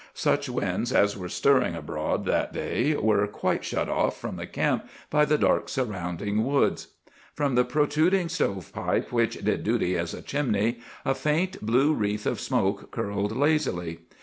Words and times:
Such 0.15 0.49
winds 0.49 0.91
as 0.91 1.15
were 1.15 1.29
stirring 1.29 1.75
abroad 1.75 2.25
that 2.25 2.51
day 2.53 2.95
were 2.95 3.27
quite 3.27 3.63
shut 3.63 3.87
off 3.87 4.19
from 4.19 4.35
the 4.35 4.47
camp 4.47 4.89
by 5.11 5.25
the 5.25 5.37
dark 5.37 5.69
surrounding 5.69 6.43
woods. 6.43 6.87
"From 7.35 7.53
the 7.53 7.63
protruding 7.63 8.27
stovepipe, 8.27 9.11
which 9.11 9.35
did 9.45 9.63
duty 9.63 9.95
as 9.95 10.15
a 10.15 10.23
chimney, 10.23 10.79
a 11.05 11.13
faint 11.13 11.63
blue 11.63 11.93
wreath 11.93 12.25
of 12.25 12.39
smoke 12.39 12.89
curled 12.89 13.37
lazily. 13.37 13.99